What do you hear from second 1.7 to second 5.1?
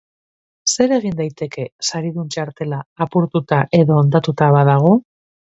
saridun txartela apurtuta edo hondatuta badago?